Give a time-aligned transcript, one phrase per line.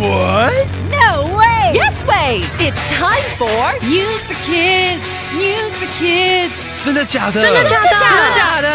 [0.00, 0.52] What?
[0.90, 1.72] No way!
[1.72, 2.42] Yes way!
[2.58, 5.00] It's time for News for Kids.
[5.34, 6.52] News for Kids.
[6.78, 7.40] 真的假的？
[7.42, 7.88] 真的假的？
[7.90, 8.68] 真的假的？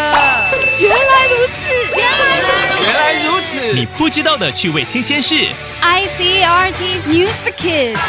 [0.80, 1.62] 原来如此，
[1.96, 2.84] 原来如此。
[2.84, 3.74] 原来如此。
[3.74, 5.36] 你不知道的趣味新鲜事。
[5.82, 8.00] ICRT's News for Kids.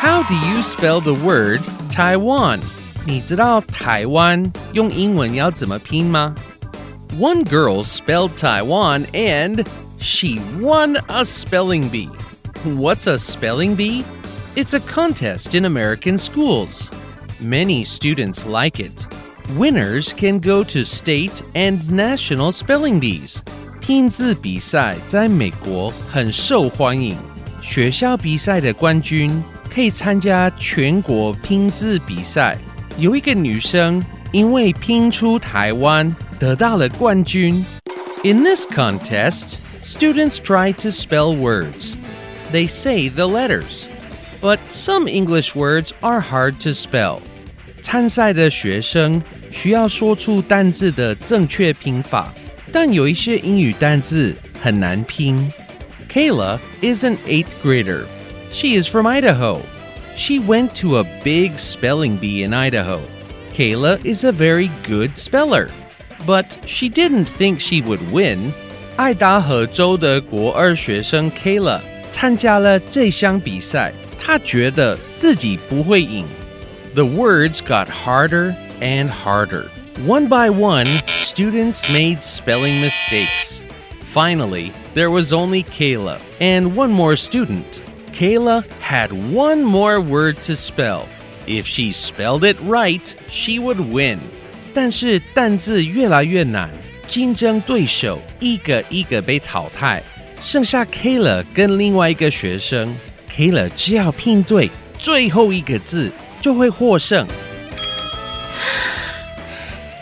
[0.00, 1.60] How do you spell the word
[1.90, 2.60] Taiwan?
[3.04, 6.34] 你知道台湾用英文要怎么拼吗？
[7.18, 9.64] One girl spelled Taiwan and
[9.98, 12.10] she won a spelling bee.
[12.64, 14.04] What's a spelling bee?
[14.54, 16.90] It's a contest in American schools.
[17.40, 19.06] Many students like it.
[19.56, 23.42] Winners can go to state and national spelling bees.
[23.80, 27.16] 拼字比赛在美国很受欢迎，
[27.60, 32.56] 学校比赛的冠军可以参加全国拼字比赛。
[32.98, 37.64] 有一个女生因为拼出台湾得到了冠军。
[38.22, 41.96] In this contest, students try to spell words.
[42.50, 43.86] They say the letters,
[44.40, 47.20] but some English words are hard to spell.
[47.80, 52.32] 参赛的学生需要说出单字的正确拼法，
[52.70, 55.52] 但有一些英语单字很难拼。
[56.08, 58.04] Kayla is an eighth grader.
[58.50, 59.60] She is from Idaho.
[60.14, 63.00] She went to a big spelling bee in Idaho.
[63.54, 65.70] Kayla is a very good speller,
[66.26, 68.52] but she didn't think she would win.
[68.96, 76.26] 爱达荷州的国二学生 Kayla 参加了这项比赛，她觉得自己不会赢。
[76.94, 79.64] The words got harder and harder.
[80.06, 83.60] One by one, students made spelling mistakes.
[84.12, 87.82] Finally, there was only Kayla and one more student.
[88.12, 91.06] Kayla had one more word to spell.
[91.46, 94.18] If she spelled it right, she would win.
[94.74, 96.70] 但是单字越来越难，
[97.08, 100.02] 竞争对手一个一个被淘汰，
[100.42, 102.96] 剩下 Kayla 跟另外一个学生。
[103.30, 107.26] Kayla 只要拼对最后一个字，就会获胜。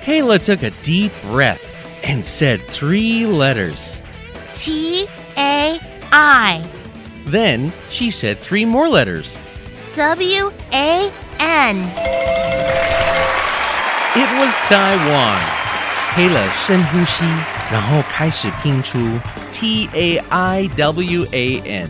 [0.05, 1.59] Kayla took a deep breath
[2.03, 4.01] and said three letters.
[4.53, 5.07] T
[5.37, 5.79] A
[6.11, 6.63] I
[7.27, 9.37] Then she said three more letters.
[9.95, 11.85] W A N.
[14.17, 15.54] It was Taiwan.
[16.16, 17.26] Kayla 深呼吸，
[17.70, 18.98] 然后开始拼出
[19.52, 21.90] T A I W A N.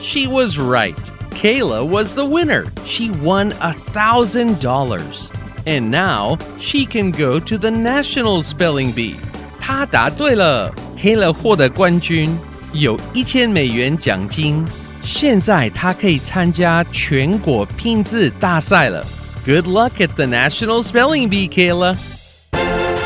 [0.00, 0.94] She was right.
[1.32, 2.66] Kayla was the winner.
[2.86, 5.28] She won a thousand dollars.
[5.66, 9.16] And now she can go to the national spelling bee.
[9.58, 12.38] 她答对了，Kayla 获得冠军，
[12.72, 14.64] 有一千美元奖金。
[15.02, 19.04] 现在她可以参加全国拼字大赛了。
[19.44, 21.96] Good luck at the national spelling bee, Kayla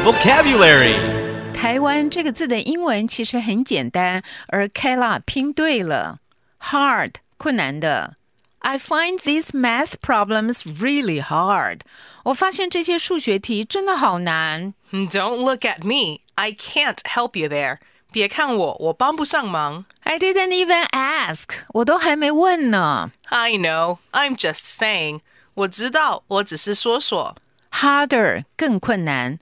[0.04, 0.96] Vocabulary.
[1.54, 6.20] 台湾这个字的英文其实很简单，而 Kayla 拼对了，
[6.60, 8.18] hard 困难的。
[8.60, 11.82] I find these math problems really hard。
[12.24, 14.74] 我发现这些数学题真的好难。
[14.92, 16.22] Don't look at me.
[16.36, 17.80] I can't help you there.
[18.12, 19.86] 别看我，我帮不上忙。
[20.04, 23.12] I didn't even ask，我都还没问呢。
[23.26, 23.98] I know.
[24.12, 25.22] I'm just saying.
[25.56, 27.36] 我知道，我只是说说。
[27.72, 29.40] Harder 更困难，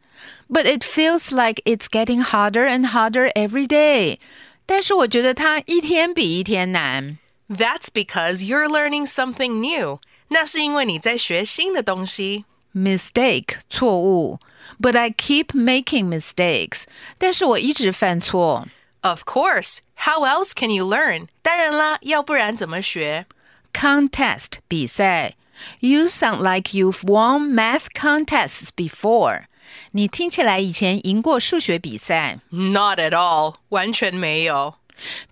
[0.49, 4.19] but it feels like it's getting harder and harder every day。
[4.65, 7.17] 但是我觉得它一天比一天难。
[7.49, 9.99] That's because you're learning something new.
[10.29, 12.45] 那是因为你在学新的东西。
[12.73, 14.39] mistake 错误，
[14.79, 16.83] but I keep making mistakes。
[17.17, 18.67] 但是我一直犯错。
[19.01, 19.79] Of course.
[20.05, 21.27] How else can you learn?
[21.41, 23.25] 当然啦，要不然怎么学？
[23.73, 25.34] Contest 比赛
[25.79, 29.43] ，You sound like you've won math contests before。
[29.91, 32.39] 你听起来以前赢过数学比赛。
[32.49, 33.55] Not at all.
[33.69, 34.75] 完全没有。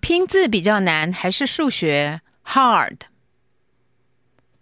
[0.00, 2.20] 拼字比较难还是数学？
[2.46, 2.98] Hard。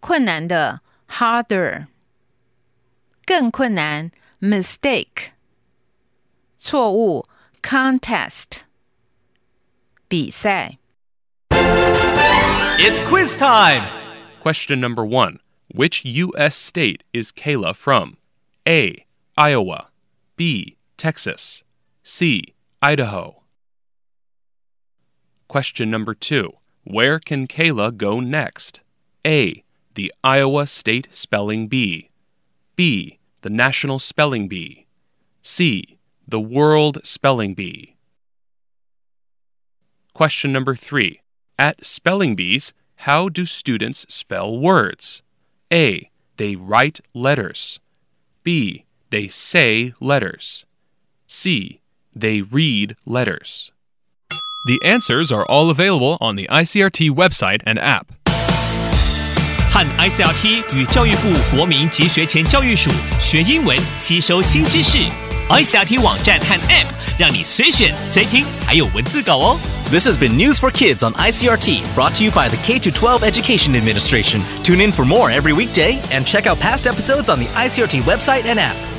[0.00, 1.86] 困难的 harder。
[3.24, 5.32] 更困难 mistake。
[6.58, 7.28] 错误
[7.62, 8.62] contest。
[10.08, 10.78] 比赛。
[12.80, 13.84] It's quiz time.
[14.42, 15.40] Question number one
[15.73, 16.55] Which U.S.
[16.55, 18.17] state is Kayla from?
[18.67, 19.07] A.
[19.35, 19.87] Iowa.
[20.35, 20.77] B.
[20.97, 21.63] Texas.
[22.03, 22.53] C.
[22.79, 23.41] Idaho.
[25.47, 26.53] Question number two
[26.83, 28.81] Where can Kayla go next?
[29.25, 29.63] A.
[29.95, 32.11] The Iowa State Spelling Bee.
[32.75, 33.17] B.
[33.41, 34.85] The National Spelling Bee.
[35.41, 35.97] C.
[36.27, 37.95] The World Spelling Bee.
[40.13, 41.21] Question number three.
[41.57, 45.23] At spelling bees, how do students spell words?
[45.72, 46.10] A.
[46.36, 47.78] They write letters.
[48.42, 48.84] B.
[49.10, 50.64] They say letters.
[51.26, 51.80] C.
[52.14, 53.70] They read letters.
[54.66, 58.06] The answers are all available on the ICRT website and app.
[59.70, 62.90] 和 ICRT 与教育部国民及学前教育署
[63.20, 64.98] 学英文，吸收新知识。
[65.48, 66.86] ICRT 网站和 App
[67.18, 69.71] 让你随选随听，还有文字稿哦。
[69.93, 73.21] This has been News for Kids on ICRT, brought to you by the K 12
[73.23, 74.41] Education Administration.
[74.63, 78.45] Tune in for more every weekday and check out past episodes on the ICRT website
[78.45, 78.92] and app.